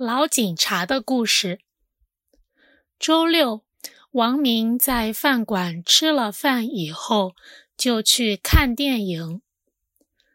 [0.00, 1.58] 老警察的故事。
[3.00, 3.64] 周六，
[4.12, 7.34] 王明在饭馆吃了饭以后，
[7.76, 9.42] 就去看电影。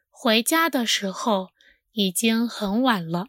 [0.10, 1.52] 回家的时候
[1.94, 3.28] 已经很晚了，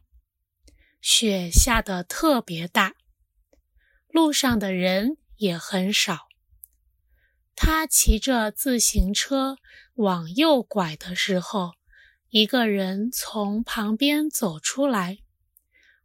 [1.00, 2.94] 雪下得特别大，
[4.08, 6.26] 路上的人也很少。
[7.54, 9.56] 他骑着自行车
[9.94, 11.74] 往右拐的时候，
[12.30, 15.19] 一个人从旁边走出来。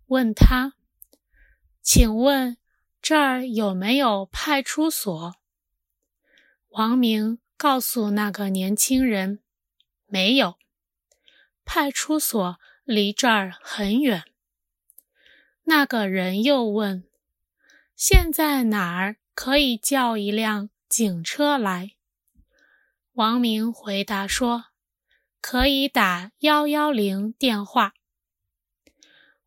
[0.10, 0.74] 问他
[1.84, 2.58] ：“请问
[3.00, 5.36] 这儿有没有派出所？”
[6.70, 9.40] 王明告诉那个年轻人
[10.08, 10.58] ：“没有，
[11.64, 14.24] 派出所离这儿很远。”
[15.66, 17.04] 那个人又问
[17.96, 21.92] ：“现在哪儿可以叫一辆警车来？”
[23.14, 24.66] 王明回答说
[25.40, 27.94] ：“可以打幺幺零电话。”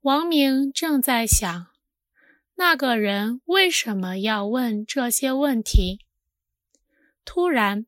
[0.02, 1.68] 王明正在想，
[2.56, 6.00] 那个人为什么要问这些问题。
[7.24, 7.86] 突然，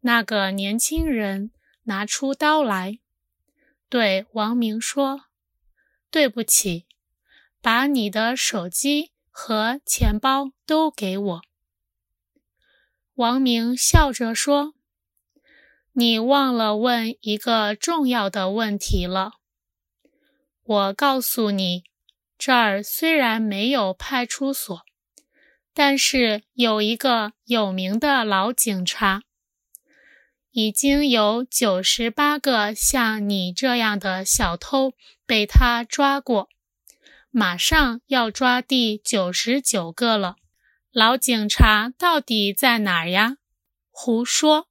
[0.00, 1.50] 那个年轻人
[1.84, 2.98] 拿出刀来，
[3.88, 5.22] 对王明说
[6.12, 6.84] ：“对不起，
[7.62, 11.42] 把你的手机和钱包都给我。”
[13.16, 14.74] 王明笑着说
[15.92, 19.36] ：“你忘了问一个重要的问题了。”
[20.68, 21.84] 我告诉你，
[22.36, 24.78] 这儿虽然没有派出所，
[25.72, 29.22] 但是有一个有名的老警察。
[30.50, 34.92] 已经有九十八个像你这样的小偷
[35.24, 36.50] 被他抓过，
[37.30, 40.36] 马上要抓第九十九个了。
[40.92, 43.38] 老警察到底在哪儿呀？
[43.90, 44.66] 胡说！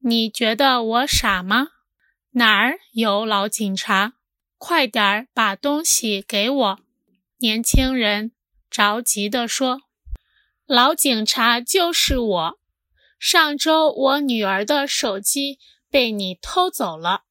[0.00, 1.68] 你觉得我傻吗？
[2.32, 4.14] 哪儿有老警察？
[4.56, 6.78] 快点儿把东西给我！
[7.38, 8.32] 年轻人
[8.70, 9.82] 着急地说
[10.66, 12.58] ：“老警察就是我。
[13.18, 15.58] 上周我女儿的手机
[15.90, 17.24] 被你偷走了。”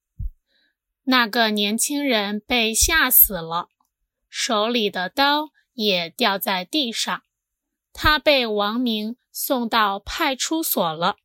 [1.06, 3.68] 那个年轻人被吓死了，
[4.30, 7.24] 手里的刀也掉在地上。
[7.92, 11.18] 他被王明送到派出所了。